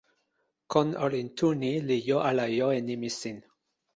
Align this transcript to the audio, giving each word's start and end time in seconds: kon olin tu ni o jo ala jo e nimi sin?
kon 0.71 0.89
olin 1.05 1.27
tu 1.37 1.47
ni 1.61 1.71
o 1.95 1.97
jo 2.07 2.17
ala 2.29 2.45
jo 2.57 2.67
e 2.77 2.79
nimi 2.87 3.09
sin? 3.19 3.37